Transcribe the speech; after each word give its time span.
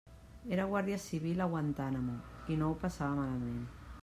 Era 0.55 0.63
guàrdia 0.71 0.97
civil 1.03 1.45
a 1.45 1.47
Guantánamo 1.53 2.17
i 2.57 2.61
no 2.63 2.71
ho 2.71 2.79
passava 2.87 3.17
malament. 3.23 3.63